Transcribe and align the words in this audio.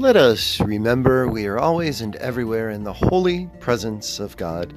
Let 0.00 0.16
us 0.16 0.58
remember 0.60 1.28
we 1.28 1.46
are 1.46 1.58
always 1.58 2.00
and 2.00 2.16
everywhere 2.16 2.70
in 2.70 2.84
the 2.84 2.92
holy 2.92 3.48
presence 3.60 4.18
of 4.18 4.34
God. 4.38 4.72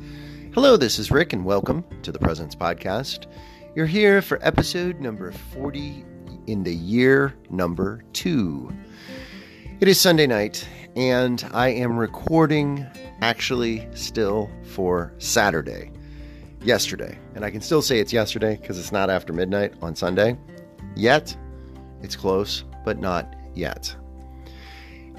Hello, 0.53 0.75
this 0.75 0.99
is 0.99 1.11
Rick, 1.11 1.31
and 1.31 1.45
welcome 1.45 1.85
to 2.01 2.11
the 2.11 2.19
Presence 2.19 2.55
Podcast. 2.55 3.27
You're 3.73 3.85
here 3.85 4.21
for 4.21 4.37
episode 4.41 4.99
number 4.99 5.31
40 5.31 6.03
in 6.47 6.63
the 6.63 6.75
year 6.75 7.33
number 7.49 8.03
two. 8.11 8.69
It 9.79 9.87
is 9.87 9.97
Sunday 9.97 10.27
night, 10.27 10.67
and 10.97 11.49
I 11.53 11.69
am 11.69 11.97
recording 11.97 12.85
actually 13.21 13.87
still 13.93 14.51
for 14.73 15.13
Saturday, 15.19 15.93
yesterday. 16.65 17.17
And 17.33 17.45
I 17.45 17.49
can 17.49 17.61
still 17.61 17.81
say 17.81 17.99
it's 17.99 18.11
yesterday 18.11 18.57
because 18.59 18.77
it's 18.77 18.91
not 18.91 19.09
after 19.09 19.31
midnight 19.31 19.73
on 19.81 19.95
Sunday. 19.95 20.37
Yet, 20.97 21.33
it's 22.01 22.17
close, 22.17 22.65
but 22.83 22.99
not 22.99 23.33
yet. 23.55 23.95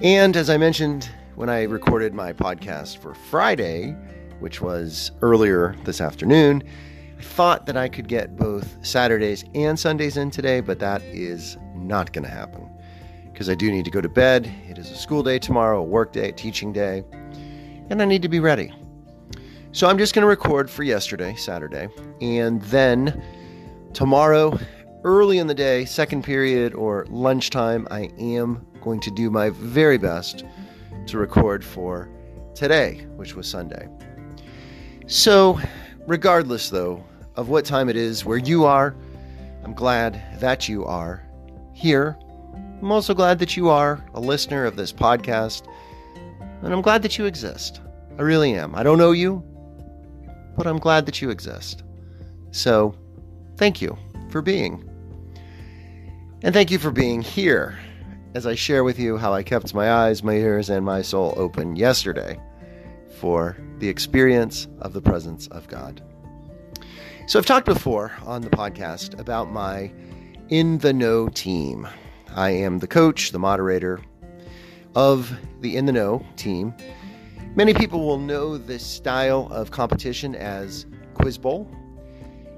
And 0.03 0.37
as 0.37 0.51
I 0.51 0.57
mentioned 0.57 1.09
when 1.37 1.49
I 1.49 1.63
recorded 1.63 2.15
my 2.15 2.33
podcast 2.33 2.99
for 2.99 3.15
Friday, 3.15 3.93
which 4.41 4.61
was 4.61 5.13
earlier 5.23 5.77
this 5.85 6.01
afternoon, 6.01 6.65
I 7.17 7.23
thought 7.23 7.67
that 7.67 7.77
I 7.77 7.89
could 7.89 8.09
get 8.09 8.37
both 8.37 8.77
Saturdays 8.85 9.45
and 9.55 9.79
Sundays 9.79 10.17
in 10.17 10.33
today, 10.33 10.61
but 10.61 10.81
that 10.81 11.01
is 11.03 11.57
not 11.77 12.13
going 12.13 12.25
to 12.25 12.31
happen 12.31 12.69
because 13.33 13.49
I 13.49 13.55
do 13.55 13.71
need 13.71 13.85
to 13.85 13.91
go 13.93 14.01
to 14.01 14.09
bed. 14.09 14.53
It 14.69 14.79
is 14.79 14.91
a 14.91 14.97
school 14.97 15.23
day 15.23 15.39
tomorrow, 15.39 15.79
a 15.79 15.85
work 15.85 16.13
day, 16.13 16.31
a 16.31 16.33
teaching 16.33 16.73
day, 16.73 17.05
and 17.89 18.03
I 18.03 18.05
need 18.05 18.23
to 18.23 18.29
be 18.29 18.41
ready. 18.41 18.73
So 19.71 19.89
I'm 19.89 19.99
just 19.99 20.13
going 20.13 20.25
to 20.25 20.29
record 20.29 20.69
for 20.69 20.83
yesterday, 20.83 21.37
Saturday, 21.37 21.89
and 22.21 22.61
then 22.63 23.23
tomorrow, 23.93 24.59
early 25.05 25.39
in 25.39 25.47
the 25.47 25.55
day, 25.55 25.85
second 25.85 26.25
period 26.25 26.75
or 26.75 27.07
lunchtime, 27.09 27.87
I 27.93 28.11
am 28.19 28.67
going 28.85 29.01
to 29.01 29.11
do 29.11 29.31
my 29.31 29.49
very 29.49 29.97
best 29.97 30.45
to 31.07 31.19
record 31.19 31.65
for 31.65 32.09
today, 32.55 33.07
which 33.17 33.35
was 33.35 33.49
Sunday. 33.49 33.89
So, 35.07 35.59
regardless 36.07 36.69
though 36.69 37.03
of 37.35 37.49
what 37.49 37.65
time 37.65 37.89
it 37.89 37.97
is 37.97 38.25
where 38.25 38.39
you 38.39 38.65
are, 38.65 38.95
I'm 39.65 39.73
glad 39.73 40.23
that 40.39 40.69
you 40.69 40.85
are 40.85 41.27
here. 41.73 42.17
I'm 42.55 42.93
also 42.93 43.15
glad 43.15 43.39
that 43.39 43.57
you 43.57 43.71
are 43.71 44.05
a 44.13 44.21
listener 44.21 44.67
of 44.67 44.77
this 44.77 44.93
podcast, 44.93 45.67
and 46.63 46.73
I'm 46.73 46.83
glad 46.83 47.03
that 47.03 47.17
you 47.17 47.25
exist. 47.25 47.81
I 48.19 48.23
really 48.23 48.53
am. 48.55 48.75
I 48.75 48.83
don't 48.83 48.99
know 48.99 49.13
you, 49.13 49.43
but 50.57 50.67
I'm 50.67 50.79
glad 50.79 51.07
that 51.07 51.23
you 51.23 51.31
exist. 51.31 51.83
So, 52.51 52.95
thank 53.57 53.81
you 53.81 53.97
for 54.29 54.43
being. 54.43 54.89
And 56.43 56.53
thank 56.53 56.71
you 56.71 56.79
for 56.79 56.91
being 56.91 57.23
here 57.23 57.79
as 58.35 58.47
I 58.47 58.57
share 58.57 58.83
with 58.83 58.99
you 58.99 59.17
how 59.17 59.33
I 59.33 59.45
kept 59.45 59.75
my 59.75 59.93
eyes, 59.93 60.25
my 60.25 60.35
ears, 60.35 60.69
and 60.69 60.85
my 60.85 61.03
soul 61.03 61.35
open 61.37 61.77
yesterday 61.77 62.39
for 63.21 63.57
the 63.79 63.89
experience 63.89 64.67
of 64.81 64.93
the 64.93 65.01
presence 65.01 65.47
of 65.49 65.69
God. 65.69 66.03
So, 67.27 67.39
I've 67.39 67.47
talked 67.47 67.65
before 67.65 68.13
on 68.27 68.43
the 68.43 68.51
podcast 68.51 69.19
about 69.19 69.51
my 69.51 69.91
In 70.49 70.79
the 70.79 70.93
Know 70.93 71.29
team. 71.29 71.89
I 72.35 72.51
am 72.51 72.81
the 72.81 72.89
coach, 72.89 73.31
the 73.31 73.39
moderator 73.39 74.01
of 74.97 75.33
the 75.61 75.77
In 75.77 75.87
the 75.87 75.93
Know 75.93 76.27
team. 76.37 76.75
Many 77.55 77.73
people 77.73 78.05
will 78.05 78.19
know 78.19 78.59
this 78.59 78.85
style 78.85 79.49
of 79.53 79.71
competition 79.71 80.35
as 80.35 80.87
Quiz 81.15 81.39
Bowl. 81.39 81.71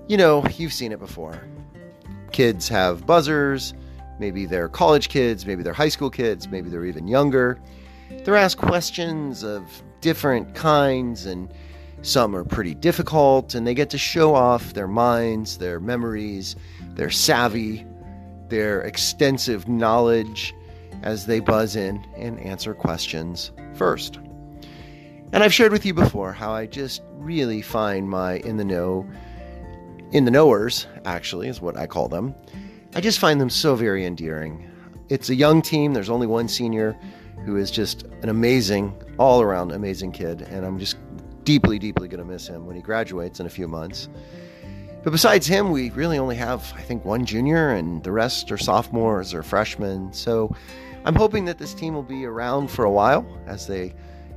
You 0.09 0.17
know, 0.17 0.45
you've 0.57 0.73
seen 0.73 0.91
it 0.91 0.99
before. 0.99 1.47
Kids 2.33 2.67
have 2.69 3.07
buzzers 3.07 3.75
Maybe 4.19 4.47
they're 4.47 4.69
college 4.69 5.09
kids, 5.09 5.45
maybe 5.47 5.63
they're 5.63 5.73
high 5.73 5.89
school 5.91 6.11
kids, 6.11 6.49
maybe 6.49 6.71
they're 6.71 6.87
even 6.87 7.07
younger. 7.07 7.59
They're 8.25 8.37
asked 8.37 8.59
questions 8.59 9.43
of 9.43 9.83
different 10.01 10.55
kinds, 10.55 11.27
and 11.27 11.53
some 12.03 12.35
are 12.35 12.45
pretty 12.45 12.75
difficult, 12.75 13.55
and 13.55 13.67
they 13.67 13.75
get 13.75 13.91
to 13.91 13.99
show 13.99 14.35
off 14.35 14.73
their 14.75 14.89
minds, 14.89 15.59
their 15.59 15.81
memories, 15.81 16.57
their 16.95 17.11
savvy, 17.11 17.85
their 18.49 18.81
extensive 18.83 19.69
knowledge 19.69 20.55
as 21.03 21.27
they 21.27 21.41
buzz 21.41 21.77
in 21.77 22.05
and 22.17 22.41
answer 22.41 22.75
questions 22.75 23.51
first. 23.75 24.19
And 25.33 25.43
I've 25.43 25.53
shared 25.53 25.73
with 25.73 25.85
you 25.85 25.93
before 25.93 26.33
how 26.33 26.53
I 26.53 26.67
just 26.67 27.03
really 27.15 27.61
find 27.61 28.09
my 28.09 28.35
in 28.39 28.57
the 28.57 28.65
know, 28.65 29.07
in 30.13 30.25
the 30.25 30.31
knowers, 30.31 30.87
actually, 31.05 31.49
is 31.49 31.61
what 31.61 31.77
I 31.77 31.87
call 31.87 32.09
them 32.09 32.35
I 32.97 33.01
just 33.01 33.19
find 33.19 33.39
them 33.39 33.51
so 33.51 33.75
very 33.75 34.07
endearing. 34.07 34.67
It's 35.11 35.29
a 35.29 35.35
young 35.35 35.61
team, 35.61 35.93
there's 35.93 36.09
only 36.09 36.27
one 36.27 36.49
senior 36.49 36.99
who 37.45 37.59
is 37.59 37.71
just 37.71 38.05
an 38.23 38.31
amazing, 38.31 38.95
all 39.19 39.43
around 39.43 39.73
amazing 39.73 40.13
kid, 40.13 40.41
and 40.41 40.65
I'm 40.65 40.79
just 40.79 40.97
deeply, 41.45 41.79
deeply 41.79 42.09
going 42.09 42.21
to 42.21 42.25
miss 42.25 42.49
him 42.49 42.65
when 42.65 42.75
he 42.75 42.81
graduates 42.81 43.39
in 43.39 43.45
a 43.45 43.51
few 43.51 43.69
months. 43.69 44.09
But 45.05 45.11
besides 45.11 45.47
him, 45.47 45.73
we 45.73 45.91
really 45.91 46.17
only 46.17 46.37
have, 46.37 46.73
I 46.75 46.81
think, 46.81 47.05
one 47.05 47.27
junior, 47.27 47.69
and 47.69 48.03
the 48.03 48.13
rest 48.13 48.51
are 48.51 48.57
sophomores 48.57 49.35
or 49.35 49.43
freshmen. 49.43 50.11
So 50.15 50.57
I'm 51.05 51.17
hoping 51.17 51.45
that 51.45 51.59
this 51.59 51.75
team 51.75 51.93
will 51.93 52.03
be 52.03 52.25
around 52.25 52.71
for 52.71 52.87
a 52.87 52.91
while 52.91 53.27
as 53.47 53.67
they 53.67 53.95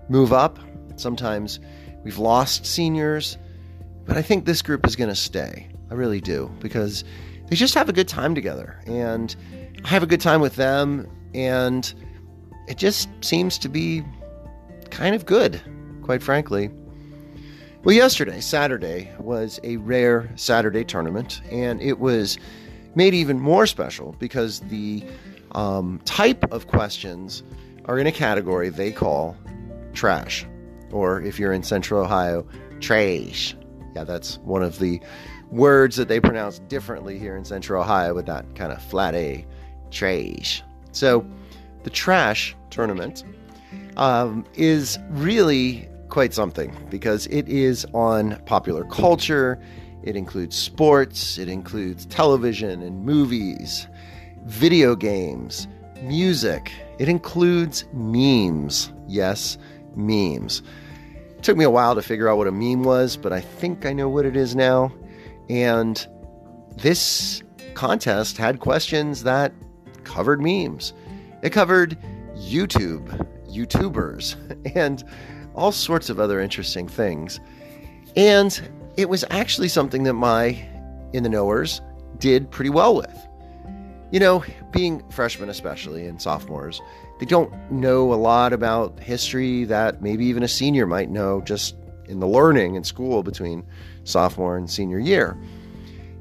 move 0.09 0.33
up. 0.33 0.59
Sometimes 0.97 1.61
we've 2.03 2.19
lost 2.19 2.65
seniors, 2.65 3.37
but 4.03 4.17
I 4.17 4.21
think 4.21 4.43
this 4.43 4.61
group 4.61 4.85
is 4.85 4.97
going 4.97 5.09
to 5.09 5.15
stay. 5.15 5.69
I 5.89 5.93
really 5.93 6.19
do, 6.19 6.53
because 6.59 7.05
they 7.49 7.55
just 7.55 7.73
have 7.73 7.89
a 7.89 7.93
good 7.93 8.07
time 8.07 8.35
together. 8.35 8.79
And 8.85 9.35
I 9.83 9.87
have 9.87 10.03
a 10.03 10.07
good 10.07 10.21
time 10.21 10.41
with 10.41 10.55
them. 10.55 11.07
And 11.33 11.91
it 12.67 12.77
just 12.77 13.09
seems 13.21 13.57
to 13.59 13.69
be 13.69 14.03
kind 14.89 15.15
of 15.15 15.25
good, 15.25 15.61
quite 16.03 16.21
frankly. 16.21 16.69
Well, 17.83 17.95
yesterday, 17.95 18.41
Saturday, 18.41 19.09
was 19.19 19.59
a 19.63 19.77
rare 19.77 20.29
Saturday 20.35 20.83
tournament, 20.83 21.41
and 21.49 21.81
it 21.81 21.99
was 21.99 22.37
made 22.93 23.13
even 23.13 23.39
more 23.39 23.65
special 23.65 24.15
because 24.19 24.59
the 24.61 25.01
um, 25.53 26.01
type 26.03 26.43
of 26.51 26.67
questions 26.67 27.41
are 27.85 27.97
in 27.97 28.05
a 28.05 28.11
category 28.11 28.67
they 28.67 28.91
call 28.91 29.37
trash, 29.93 30.45
or 30.91 31.21
if 31.21 31.39
you're 31.39 31.53
in 31.53 31.63
Central 31.63 32.01
Ohio, 32.01 32.45
trash. 32.81 33.55
Yeah, 33.99 34.05
that's 34.05 34.37
one 34.45 34.63
of 34.63 34.79
the 34.79 35.01
words 35.51 35.97
that 35.97 36.07
they 36.07 36.21
pronounce 36.21 36.59
differently 36.59 37.19
here 37.19 37.35
in 37.35 37.43
Central 37.43 37.83
Ohio 37.83 38.13
with 38.13 38.27
that 38.27 38.55
kind 38.55 38.71
of 38.71 38.81
flat 38.81 39.13
A, 39.13 39.45
trash. 39.91 40.63
So, 40.93 41.25
the 41.83 41.89
trash 41.89 42.55
tournament 42.69 43.25
um, 43.97 44.45
is 44.53 44.97
really 45.09 45.89
quite 46.07 46.33
something 46.33 46.73
because 46.89 47.27
it 47.27 47.49
is 47.49 47.85
on 47.93 48.41
popular 48.45 48.85
culture. 48.85 49.59
It 50.03 50.15
includes 50.15 50.55
sports, 50.55 51.37
it 51.37 51.49
includes 51.49 52.05
television 52.05 52.81
and 52.81 53.03
movies, 53.03 53.85
video 54.45 54.95
games, 54.95 55.67
music. 56.03 56.71
It 56.99 57.09
includes 57.09 57.83
memes. 57.91 58.93
Yes, 59.09 59.57
memes. 59.93 60.61
It 61.39 61.43
took 61.43 61.55
me 61.55 61.63
a 61.63 61.69
while 61.69 61.95
to 61.95 62.01
figure 62.01 62.27
out 62.27 62.37
what 62.37 62.47
a 62.47 62.51
meme 62.51 62.83
was, 62.83 63.15
but 63.15 63.31
I 63.31 63.39
think 63.39 63.85
I 63.85 63.93
know 63.93 64.09
what 64.09 64.25
it 64.25 64.35
is 64.35 64.57
now. 64.57 64.91
And 65.47 66.05
this 66.75 67.41
contest 67.75 68.37
had 68.37 68.59
questions 68.59 69.23
that 69.23 69.53
covered 70.03 70.41
memes. 70.41 70.91
It 71.41 71.51
covered 71.51 71.97
YouTube, 72.35 73.07
YouTubers, 73.47 74.35
and 74.75 75.01
all 75.55 75.71
sorts 75.71 76.09
of 76.09 76.19
other 76.19 76.41
interesting 76.41 76.89
things. 76.89 77.39
And 78.17 78.61
it 78.97 79.07
was 79.07 79.23
actually 79.29 79.69
something 79.69 80.03
that 80.03 80.15
my 80.15 80.61
in 81.13 81.23
the 81.23 81.29
knowers 81.29 81.79
did 82.17 82.51
pretty 82.51 82.69
well 82.69 82.97
with. 82.97 83.27
You 84.11 84.19
know, 84.19 84.43
being 84.71 85.07
freshmen, 85.09 85.49
especially 85.49 86.07
and 86.07 86.21
sophomores, 86.21 86.81
they 87.19 87.25
don't 87.25 87.53
know 87.71 88.13
a 88.13 88.15
lot 88.15 88.53
about 88.53 88.99
history 88.99 89.65
that 89.65 90.01
maybe 90.01 90.25
even 90.25 90.41
a 90.41 90.47
senior 90.47 90.87
might 90.87 91.09
know 91.09 91.41
just 91.41 91.75
in 92.05 92.19
the 92.19 92.27
learning 92.27 92.75
in 92.75 92.83
school 92.83 93.21
between 93.21 93.63
sophomore 94.03 94.57
and 94.57 94.69
senior 94.69 94.99
year. 94.99 95.37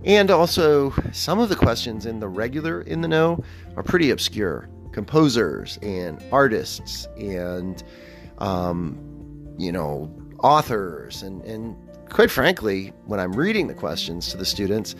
And 0.05 0.31
also, 0.31 0.93
some 1.13 1.39
of 1.39 1.49
the 1.49 1.57
questions 1.57 2.07
in 2.07 2.21
the 2.21 2.29
regular 2.29 2.83
in 2.83 3.01
the 3.01 3.09
know 3.09 3.43
are 3.77 3.83
pretty 3.83 4.11
obscure. 4.11 4.69
Composers 4.93 5.79
and 5.83 6.23
artists 6.31 7.07
and, 7.17 7.83
um, 8.39 8.99
you 9.59 9.73
know, 9.73 10.13
authors. 10.41 11.23
And, 11.23 11.43
and 11.43 11.77
quite 12.11 12.31
frankly, 12.31 12.93
when 13.07 13.19
I'm 13.19 13.33
reading 13.33 13.67
the 13.67 13.75
questions 13.75 14.29
to 14.29 14.37
the 14.37 14.45
students, 14.45 14.95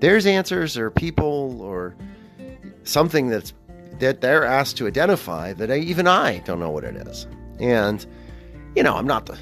there's 0.00 0.26
answers 0.26 0.76
or 0.76 0.90
people 0.90 1.60
or 1.62 1.96
something 2.84 3.28
that's 3.28 3.52
that 3.98 4.20
they're 4.20 4.44
asked 4.44 4.76
to 4.78 4.86
identify 4.86 5.52
that 5.52 5.70
I, 5.70 5.76
even 5.76 6.06
I 6.06 6.38
don't 6.38 6.58
know 6.58 6.70
what 6.70 6.84
it 6.84 6.96
is. 6.96 7.26
And, 7.60 8.04
you 8.74 8.82
know, 8.82 8.96
I'm 8.96 9.06
not 9.06 9.26
the 9.26 9.38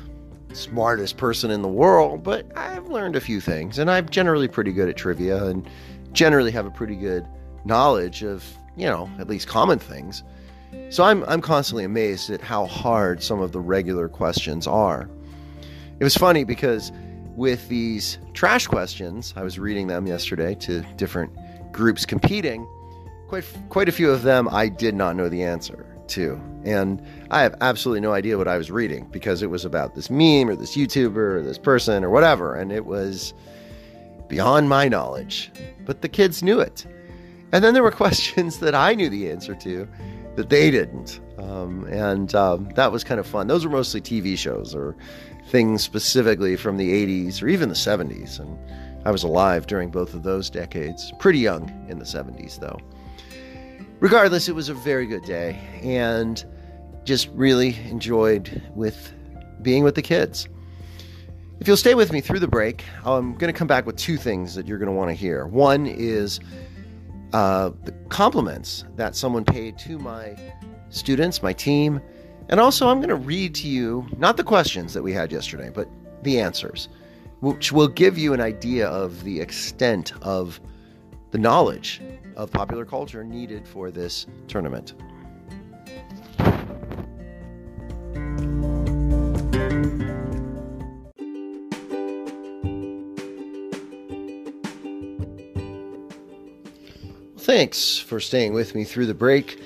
smartest 0.52 1.16
person 1.16 1.50
in 1.50 1.62
the 1.62 1.68
world, 1.68 2.22
but 2.22 2.46
I've 2.56 2.86
learned 2.88 3.16
a 3.16 3.20
few 3.20 3.40
things, 3.40 3.78
and 3.78 3.90
I'm 3.90 4.08
generally 4.08 4.48
pretty 4.48 4.72
good 4.72 4.88
at 4.88 4.96
trivia 4.96 5.44
and 5.46 5.66
generally 6.12 6.50
have 6.50 6.66
a 6.66 6.70
pretty 6.70 6.96
good 6.96 7.26
knowledge 7.64 8.22
of, 8.22 8.44
you 8.76 8.86
know, 8.86 9.10
at 9.18 9.28
least 9.28 9.48
common 9.48 9.78
things. 9.78 10.22
So 10.90 11.04
I'm, 11.04 11.24
I'm 11.24 11.40
constantly 11.40 11.84
amazed 11.84 12.30
at 12.30 12.42
how 12.42 12.66
hard 12.66 13.22
some 13.22 13.40
of 13.40 13.52
the 13.52 13.60
regular 13.60 14.08
questions 14.08 14.66
are. 14.66 15.08
It 15.98 16.04
was 16.04 16.16
funny 16.16 16.44
because 16.44 16.92
with 17.36 17.68
these 17.68 18.18
trash 18.34 18.66
questions, 18.66 19.32
I 19.36 19.42
was 19.42 19.58
reading 19.58 19.86
them 19.86 20.06
yesterday 20.06 20.54
to 20.56 20.82
different 20.96 21.32
groups 21.72 22.04
competing. 22.04 22.66
Quite, 23.32 23.56
quite 23.70 23.88
a 23.88 23.92
few 23.92 24.10
of 24.10 24.24
them 24.24 24.46
I 24.52 24.68
did 24.68 24.94
not 24.94 25.16
know 25.16 25.30
the 25.30 25.42
answer 25.42 25.86
to. 26.08 26.38
And 26.66 27.02
I 27.30 27.40
have 27.40 27.54
absolutely 27.62 28.00
no 28.00 28.12
idea 28.12 28.36
what 28.36 28.46
I 28.46 28.58
was 28.58 28.70
reading 28.70 29.06
because 29.10 29.40
it 29.40 29.48
was 29.48 29.64
about 29.64 29.94
this 29.94 30.10
meme 30.10 30.50
or 30.50 30.54
this 30.54 30.76
YouTuber 30.76 31.16
or 31.16 31.42
this 31.42 31.56
person 31.56 32.04
or 32.04 32.10
whatever. 32.10 32.54
And 32.54 32.70
it 32.70 32.84
was 32.84 33.32
beyond 34.28 34.68
my 34.68 34.86
knowledge. 34.86 35.50
But 35.86 36.02
the 36.02 36.10
kids 36.10 36.42
knew 36.42 36.60
it. 36.60 36.84
And 37.52 37.64
then 37.64 37.72
there 37.72 37.82
were 37.82 37.90
questions 38.04 38.58
that 38.58 38.74
I 38.74 38.94
knew 38.94 39.08
the 39.08 39.30
answer 39.30 39.54
to 39.54 39.88
that 40.36 40.50
they 40.50 40.70
didn't. 40.70 41.18
Um, 41.38 41.86
and 41.86 42.34
um, 42.34 42.68
that 42.74 42.92
was 42.92 43.02
kind 43.02 43.18
of 43.18 43.26
fun. 43.26 43.46
Those 43.46 43.64
were 43.64 43.72
mostly 43.72 44.02
TV 44.02 44.36
shows 44.36 44.74
or 44.74 44.94
things 45.46 45.82
specifically 45.82 46.54
from 46.54 46.76
the 46.76 47.24
80s 47.24 47.42
or 47.42 47.48
even 47.48 47.70
the 47.70 47.74
70s. 47.74 48.38
And 48.38 48.58
I 49.06 49.10
was 49.10 49.22
alive 49.22 49.66
during 49.66 49.88
both 49.88 50.12
of 50.12 50.22
those 50.22 50.50
decades. 50.50 51.14
Pretty 51.18 51.38
young 51.38 51.70
in 51.88 51.98
the 51.98 52.04
70s, 52.04 52.60
though. 52.60 52.76
Regardless, 54.02 54.48
it 54.48 54.56
was 54.56 54.68
a 54.68 54.74
very 54.74 55.06
good 55.06 55.22
day 55.22 55.60
and 55.80 56.44
just 57.04 57.28
really 57.34 57.78
enjoyed 57.88 58.60
with 58.74 59.12
being 59.62 59.84
with 59.84 59.94
the 59.94 60.02
kids. 60.02 60.48
If 61.60 61.68
you'll 61.68 61.76
stay 61.76 61.94
with 61.94 62.12
me 62.12 62.20
through 62.20 62.40
the 62.40 62.48
break, 62.48 62.82
I'm 63.04 63.34
going 63.34 63.52
to 63.52 63.56
come 63.56 63.68
back 63.68 63.86
with 63.86 63.94
two 63.94 64.16
things 64.16 64.56
that 64.56 64.66
you're 64.66 64.78
going 64.78 64.88
to 64.88 64.92
want 64.92 65.10
to 65.10 65.14
hear. 65.14 65.46
One 65.46 65.86
is 65.86 66.40
uh, 67.32 67.70
the 67.84 67.92
compliments 68.08 68.84
that 68.96 69.14
someone 69.14 69.44
paid 69.44 69.78
to 69.78 70.00
my 70.00 70.36
students, 70.90 71.40
my 71.40 71.52
team, 71.52 72.00
and 72.48 72.58
also 72.58 72.88
I'm 72.88 72.96
going 72.96 73.08
to 73.08 73.14
read 73.14 73.54
to 73.54 73.68
you 73.68 74.08
not 74.18 74.36
the 74.36 74.42
questions 74.42 74.94
that 74.94 75.04
we 75.04 75.12
had 75.12 75.30
yesterday, 75.30 75.70
but 75.72 75.88
the 76.24 76.40
answers, 76.40 76.88
which 77.38 77.70
will 77.70 77.86
give 77.86 78.18
you 78.18 78.32
an 78.32 78.40
idea 78.40 78.88
of 78.88 79.22
the 79.22 79.40
extent 79.40 80.12
of 80.22 80.60
the 81.30 81.38
knowledge 81.38 82.00
of 82.36 82.50
popular 82.50 82.84
culture 82.84 83.24
needed 83.24 83.66
for 83.66 83.90
this 83.90 84.26
tournament. 84.48 84.94
Thanks 97.38 97.98
for 97.98 98.20
staying 98.20 98.54
with 98.54 98.74
me 98.74 98.84
through 98.84 99.06
the 99.06 99.14
break. 99.14 99.60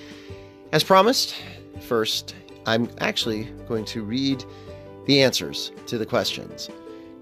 As 0.73 0.83
promised, 0.83 1.35
first, 1.83 2.35
I'm 2.65 2.91
actually 2.99 3.45
going 3.69 3.85
to 3.87 4.03
read 4.03 4.45
the 5.07 5.23
answers 5.23 5.73
to 5.87 5.99
the 5.99 6.07
questions. 6.07 6.69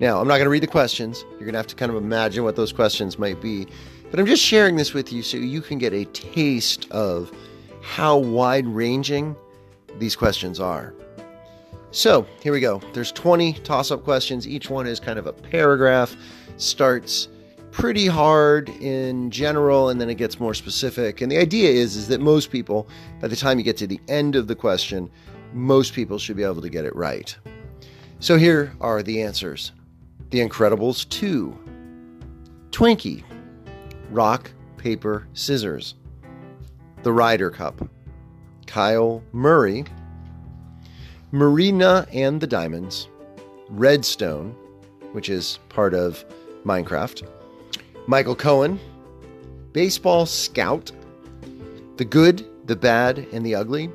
Now, 0.00 0.20
I'm 0.20 0.26
not 0.26 0.34
going 0.34 0.46
to 0.46 0.50
read 0.50 0.62
the 0.62 0.68
questions. 0.68 1.24
You're 1.32 1.40
going 1.40 1.52
to 1.52 1.58
have 1.58 1.66
to 1.66 1.74
kind 1.74 1.90
of 1.90 1.96
imagine 1.96 2.44
what 2.44 2.56
those 2.56 2.72
questions 2.72 3.18
might 3.18 3.40
be. 3.40 3.66
But 4.14 4.20
I'm 4.20 4.26
just 4.26 4.44
sharing 4.44 4.76
this 4.76 4.94
with 4.94 5.12
you 5.12 5.24
so 5.24 5.38
you 5.38 5.60
can 5.60 5.76
get 5.76 5.92
a 5.92 6.04
taste 6.04 6.88
of 6.92 7.32
how 7.82 8.16
wide 8.16 8.64
ranging 8.64 9.34
these 9.98 10.14
questions 10.14 10.60
are. 10.60 10.94
So, 11.90 12.24
here 12.40 12.52
we 12.52 12.60
go. 12.60 12.80
There's 12.92 13.10
20 13.10 13.54
toss 13.64 13.90
up 13.90 14.04
questions. 14.04 14.46
Each 14.46 14.70
one 14.70 14.86
is 14.86 15.00
kind 15.00 15.18
of 15.18 15.26
a 15.26 15.32
paragraph, 15.32 16.14
starts 16.58 17.26
pretty 17.72 18.06
hard 18.06 18.68
in 18.80 19.32
general 19.32 19.88
and 19.88 20.00
then 20.00 20.08
it 20.08 20.14
gets 20.14 20.38
more 20.38 20.54
specific 20.54 21.20
and 21.20 21.32
the 21.32 21.36
idea 21.36 21.68
is 21.68 21.96
is 21.96 22.06
that 22.06 22.20
most 22.20 22.52
people 22.52 22.86
by 23.20 23.26
the 23.26 23.34
time 23.34 23.58
you 23.58 23.64
get 23.64 23.76
to 23.76 23.86
the 23.88 23.98
end 24.06 24.36
of 24.36 24.46
the 24.46 24.54
question 24.54 25.10
most 25.52 25.92
people 25.92 26.20
should 26.20 26.36
be 26.36 26.44
able 26.44 26.62
to 26.62 26.68
get 26.68 26.84
it 26.84 26.94
right 26.94 27.36
so 28.20 28.38
here 28.38 28.72
are 28.80 29.02
the 29.02 29.20
answers 29.20 29.72
the 30.30 30.38
incredibles 30.38 31.08
2 31.08 31.58
twinkie 32.70 33.24
rock 34.14 34.50
paper 34.78 35.26
scissors. 35.34 35.94
The 37.02 37.12
ryder 37.12 37.50
cup. 37.50 37.88
Kyler 38.66 39.22
Murray. 39.32 39.84
Marina 41.32 42.06
and 42.12 42.40
the 42.40 42.46
diamonds. 42.46 43.08
Redstone 43.68 44.56
which 45.14 45.28
is 45.28 45.60
part 45.68 45.94
of 45.94 46.24
minecraft. 46.64 47.26
Michael 48.08 48.34
Cohen, 48.34 48.80
Baseball 49.72 50.26
Scout, 50.26 50.90
The 51.96 52.04
Good, 52.04 52.44
the 52.66 52.74
Bad, 52.74 53.18
and 53.32 53.46
the 53.46 53.54
Ugly. 53.54 53.90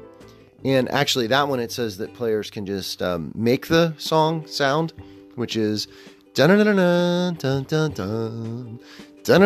And 0.63 0.89
actually, 0.89 1.27
that 1.27 1.47
one 1.47 1.59
it 1.59 1.73
says 1.73 1.97
that 1.97 2.13
players 2.13 2.49
can 2.49 2.65
just 2.65 3.01
um, 3.01 3.33
make 3.35 3.67
the 3.67 3.93
song 3.97 4.47
sound, 4.47 4.93
which 5.35 5.57
is 5.57 5.87
dun 6.33 6.49
dun 6.49 6.75
dun 6.75 7.35
dun 7.35 7.63
dun 7.63 7.91
dun 7.91 8.79
So 9.23 9.37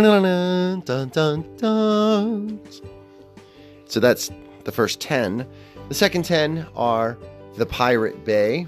that's 4.00 4.32
the 4.64 4.72
first 4.72 5.02
ten. 5.02 5.48
The 5.90 5.96
second 5.96 6.24
ten 6.26 6.66
are 6.76 7.18
The 7.56 7.66
Pirate 7.66 8.24
Bay, 8.24 8.66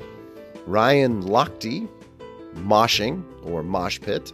Ryan 0.68 1.24
Lochte, 1.24 1.88
Moshing 2.56 3.24
or 3.44 3.64
Mosh 3.64 4.00
Pit, 4.02 4.34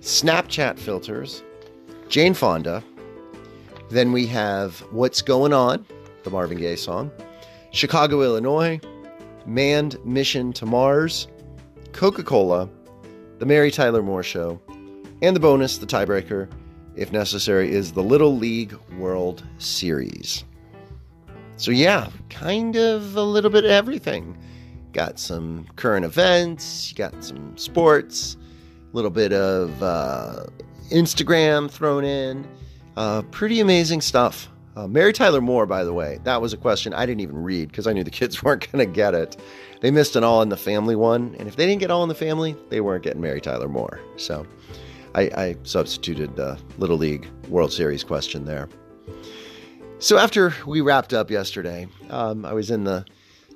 Snapchat 0.00 0.78
filters, 0.78 1.42
Jane 2.08 2.34
Fonda. 2.34 2.82
Then 3.90 4.12
we 4.12 4.26
have 4.26 4.80
What's 4.92 5.20
Going 5.22 5.52
On, 5.52 5.84
the 6.22 6.30
Marvin 6.30 6.58
Gaye 6.58 6.76
song, 6.76 7.10
Chicago, 7.70 8.22
Illinois, 8.22 8.80
Manned 9.46 10.02
Mission 10.04 10.52
to 10.54 10.66
Mars, 10.66 11.28
Coca 11.92 12.22
Cola, 12.22 12.68
The 13.38 13.46
Mary 13.46 13.70
Tyler 13.70 14.02
Moore 14.02 14.22
Show, 14.22 14.60
and 15.22 15.34
the 15.34 15.40
bonus, 15.40 15.78
the 15.78 15.86
tiebreaker, 15.86 16.48
if 16.94 17.12
necessary, 17.12 17.72
is 17.72 17.92
the 17.92 18.02
Little 18.02 18.36
League 18.36 18.74
World 18.98 19.44
Series. 19.58 20.44
So, 21.56 21.70
yeah, 21.70 22.08
kind 22.30 22.76
of 22.76 23.16
a 23.16 23.22
little 23.22 23.50
bit 23.50 23.64
of 23.64 23.70
everything. 23.70 24.38
Got 24.92 25.18
some 25.18 25.66
current 25.76 26.04
events, 26.04 26.92
got 26.92 27.22
some 27.22 27.56
sports, 27.56 28.36
a 28.92 28.96
little 28.96 29.10
bit 29.10 29.32
of 29.32 29.82
uh, 29.82 30.44
Instagram 30.90 31.70
thrown 31.70 32.04
in. 32.04 32.46
Uh, 32.96 33.22
pretty 33.22 33.60
amazing 33.60 34.00
stuff. 34.00 34.48
Uh, 34.76 34.86
Mary 34.86 35.12
Tyler 35.12 35.40
Moore, 35.40 35.66
by 35.66 35.82
the 35.82 35.92
way, 35.92 36.20
that 36.22 36.40
was 36.40 36.52
a 36.52 36.56
question 36.56 36.94
I 36.94 37.04
didn't 37.04 37.20
even 37.20 37.42
read 37.42 37.68
because 37.68 37.88
I 37.88 37.92
knew 37.92 38.04
the 38.04 38.10
kids 38.12 38.42
weren't 38.44 38.70
going 38.70 38.86
to 38.86 38.92
get 38.92 39.14
it. 39.14 39.36
They 39.80 39.90
missed 39.90 40.14
an 40.14 40.22
All 40.22 40.42
in 40.42 40.48
the 40.48 40.56
Family 40.56 40.94
one, 40.94 41.34
and 41.38 41.48
if 41.48 41.56
they 41.56 41.66
didn't 41.66 41.80
get 41.80 41.90
All 41.90 42.04
in 42.04 42.08
the 42.08 42.14
Family, 42.14 42.56
they 42.68 42.80
weren't 42.80 43.02
getting 43.02 43.20
Mary 43.20 43.40
Tyler 43.40 43.68
Moore. 43.68 44.00
So 44.16 44.46
I, 45.14 45.22
I 45.22 45.56
substituted 45.62 46.36
the 46.36 46.58
Little 46.78 46.98
League 46.98 47.28
World 47.48 47.72
Series 47.72 48.04
question 48.04 48.44
there. 48.44 48.68
So 49.98 50.16
after 50.16 50.54
we 50.66 50.80
wrapped 50.80 51.12
up 51.12 51.30
yesterday, 51.30 51.88
um, 52.10 52.44
I 52.44 52.52
was 52.52 52.70
in 52.70 52.84
the 52.84 53.04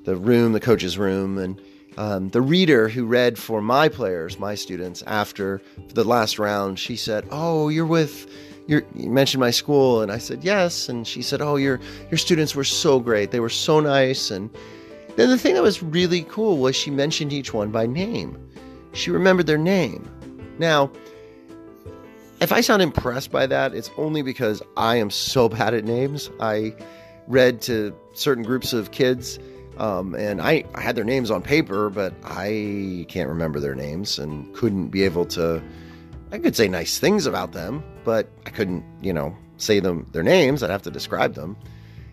the 0.05 0.17
room, 0.17 0.53
the 0.53 0.61
coach's 0.61 0.99
room, 0.99 1.39
and 1.39 1.61
um, 1.97 2.31
the 2.31 2.41
reader 2.41 2.89
who 2.89 3.05
read 3.05 3.39
for 3.39 3.61
my 3.61 3.89
players, 3.89 4.39
my 4.39 4.57
students, 4.57 5.03
after 5.07 5.63
the 5.95 6.03
last 6.03 6.39
round, 6.39 6.79
she 6.79 6.97
said, 6.97 7.27
"Oh, 7.31 7.69
you're 7.69 7.87
with." 7.87 8.31
you 8.69 8.83
mentioned 8.95 9.41
my 9.41 9.51
school, 9.51 10.03
and 10.03 10.13
I 10.13 10.19
said 10.19 10.45
yes, 10.45 10.89
and 10.89 11.07
she 11.07 11.23
said, 11.23 11.41
"Oh, 11.41 11.57
your 11.57 11.79
your 12.11 12.19
students 12.19 12.55
were 12.55 12.65
so 12.65 12.99
great. 12.99 13.31
They 13.31 13.41
were 13.41 13.49
so 13.49 13.81
nice." 13.81 14.31
And 14.31 14.51
then 15.17 15.29
the 15.29 15.39
thing 15.39 15.55
that 15.55 15.63
was 15.63 15.83
really 15.83 16.23
cool 16.23 16.59
was 16.59 16.75
she 16.75 16.91
mentioned 16.91 17.33
each 17.33 17.53
one 17.53 17.71
by 17.71 17.87
name. 17.87 18.39
She 18.93 19.11
remembered 19.11 19.47
their 19.47 19.59
name. 19.59 20.09
Now, 20.59 20.91
if 22.43 22.53
I 22.53 22.61
sound 22.61 22.83
impressed 22.83 23.31
by 23.31 23.47
that, 23.47 23.75
it's 23.75 23.91
only 23.97 24.23
because 24.23 24.63
I 24.77 24.97
am 24.97 25.11
so 25.11 25.49
bad 25.57 25.75
at 25.75 25.85
names. 25.85 26.31
I 26.41 26.75
read 27.29 27.63
to 27.63 27.95
certain 28.15 28.43
groups 28.43 28.73
of 28.73 28.91
kids 28.91 29.39
um, 29.79 30.15
and 30.15 30.41
I, 30.41 30.65
I 30.75 30.81
had 30.81 30.97
their 30.97 31.05
names 31.05 31.31
on 31.31 31.43
paper, 31.43 31.89
but 31.91 32.15
I 32.25 33.07
can't 33.09 33.29
remember 33.29 33.59
their 33.59 33.75
names 33.75 34.19
and 34.19 34.55
couldn't 34.55 34.89
be 34.89 35.03
able 35.05 35.25
to. 35.27 35.63
I 36.31 36.39
could 36.39 36.57
say 36.57 36.69
nice 36.69 36.99
things 36.99 37.27
about 37.27 37.53
them, 37.53 37.83
but 38.05 38.29
I 38.47 38.51
couldn't, 38.51 38.85
you 39.03 39.13
know, 39.13 39.37
say 39.57 39.81
them 39.81 40.07
their 40.13 40.23
names. 40.23 40.63
I'd 40.63 40.71
have 40.71 40.83
to 40.83 40.91
describe 40.91 41.35
them. 41.35 41.57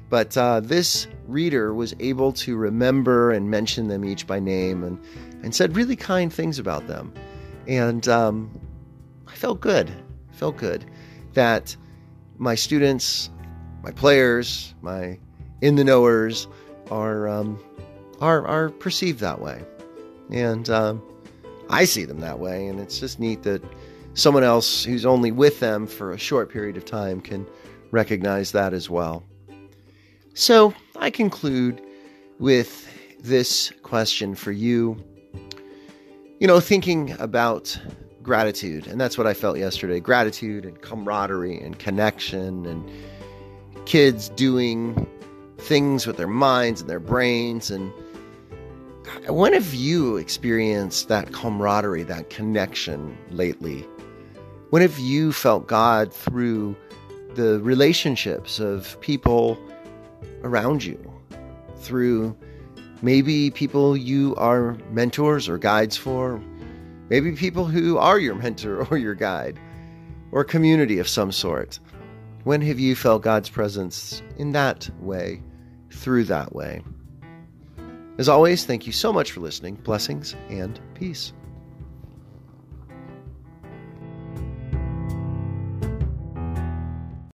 But 0.09 0.35
uh, 0.35 0.61
this 0.61 1.07
reader 1.27 1.73
was 1.73 1.93
able 1.99 2.33
to 2.33 2.57
remember 2.57 3.31
and 3.31 3.51
mention 3.51 3.87
them 3.87 4.03
each 4.03 4.25
by 4.25 4.39
name 4.39 4.83
and, 4.83 4.99
and 5.43 5.53
said 5.53 5.75
really 5.75 5.95
kind 5.95 6.33
things 6.33 6.59
about 6.59 6.87
them. 6.87 7.13
And 7.67 8.07
um, 8.07 8.49
I 9.27 9.35
felt 9.35 9.61
good, 9.61 9.91
felt 10.31 10.57
good 10.57 10.85
that 11.33 11.75
my 12.37 12.55
students, 12.55 13.29
my 13.83 13.91
players, 13.91 14.73
my 14.81 15.19
in 15.61 15.75
the 15.75 15.83
knowers, 15.83 16.47
are 16.89 17.27
um, 17.27 17.59
are 18.21 18.45
are 18.47 18.69
perceived 18.69 19.19
that 19.19 19.41
way, 19.41 19.63
and 20.31 20.69
um, 20.69 21.01
I 21.69 21.85
see 21.85 22.05
them 22.05 22.19
that 22.21 22.39
way, 22.39 22.67
and 22.67 22.79
it's 22.79 22.99
just 22.99 23.19
neat 23.19 23.43
that 23.43 23.63
someone 24.13 24.43
else 24.43 24.83
who's 24.83 25.05
only 25.05 25.31
with 25.31 25.59
them 25.59 25.85
for 25.87 26.13
a 26.13 26.17
short 26.17 26.51
period 26.51 26.77
of 26.77 26.85
time 26.85 27.21
can 27.21 27.45
recognize 27.91 28.51
that 28.51 28.73
as 28.73 28.89
well. 28.89 29.23
So 30.33 30.73
I 30.97 31.09
conclude 31.09 31.81
with 32.39 32.87
this 33.19 33.71
question 33.83 34.35
for 34.35 34.51
you. 34.51 35.03
You 36.39 36.47
know, 36.47 36.59
thinking 36.59 37.11
about 37.19 37.77
gratitude, 38.23 38.87
and 38.87 38.99
that's 38.99 39.17
what 39.17 39.27
I 39.27 39.33
felt 39.33 39.57
yesterday 39.57 39.99
gratitude 39.99 40.65
and 40.65 40.81
camaraderie 40.81 41.59
and 41.59 41.77
connection, 41.79 42.65
and 42.65 42.89
kids 43.85 44.29
doing 44.29 45.07
things 45.57 46.05
with 46.05 46.17
their 46.17 46.27
minds 46.27 46.81
and 46.81 46.89
their 46.89 46.99
brains. 46.99 47.71
And 47.71 47.91
when 49.27 49.53
have 49.53 49.73
you 49.73 50.17
experienced 50.17 51.07
that 51.07 51.31
camaraderie, 51.31 52.03
that 52.03 52.29
connection 52.29 53.17
lately? 53.31 53.85
When 54.69 54.81
have 54.81 54.99
you 54.99 55.33
felt 55.33 55.67
God 55.67 56.13
through 56.13 56.75
the 57.33 57.59
relationships 57.61 58.59
of 58.59 58.99
people 59.01 59.57
around 60.43 60.83
you? 60.83 60.99
Through 61.77 62.37
maybe 63.01 63.49
people 63.49 63.97
you 63.97 64.35
are 64.35 64.77
mentors 64.91 65.49
or 65.49 65.57
guides 65.57 65.97
for, 65.97 66.39
maybe 67.09 67.31
people 67.33 67.65
who 67.65 67.97
are 67.97 68.19
your 68.19 68.35
mentor 68.35 68.85
or 68.91 68.97
your 68.97 69.15
guide, 69.15 69.59
or 70.31 70.43
community 70.43 70.99
of 70.99 71.07
some 71.07 71.31
sort. 71.31 71.79
When 72.43 72.61
have 72.61 72.79
you 72.79 72.95
felt 72.95 73.23
God's 73.23 73.49
presence 73.49 74.21
in 74.37 74.51
that 74.53 74.89
way, 74.99 75.41
through 75.91 76.25
that 76.25 76.53
way? 76.53 76.81
As 78.17 78.29
always, 78.29 78.65
thank 78.65 78.85
you 78.85 78.93
so 78.93 79.11
much 79.13 79.31
for 79.31 79.39
listening. 79.39 79.75
Blessings 79.75 80.35
and 80.49 80.79
peace. 80.93 81.33